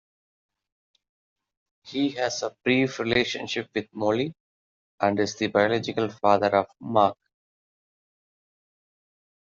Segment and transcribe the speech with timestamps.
[1.83, 4.33] He has a brief relationship with Molly,
[4.99, 7.17] and is the biological father of Mark.